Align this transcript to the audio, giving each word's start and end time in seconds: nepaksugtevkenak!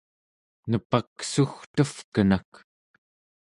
nepaksugtevkenak! 0.69 2.51